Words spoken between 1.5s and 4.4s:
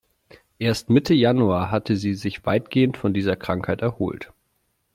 hatte sie sich weitgehend von dieser Krankheit erholt.